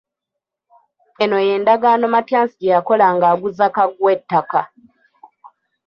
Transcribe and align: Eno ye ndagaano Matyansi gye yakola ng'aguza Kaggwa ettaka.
Eno 1.23 1.37
ye 1.47 1.55
ndagaano 1.61 2.05
Matyansi 2.13 2.55
gye 2.59 2.73
yakola 2.75 3.05
ng'aguza 3.15 3.65
Kaggwa 3.75 4.09
ettaka. 4.17 4.61